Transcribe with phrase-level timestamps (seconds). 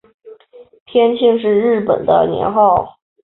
[0.87, 2.97] 天庆是日本的年号。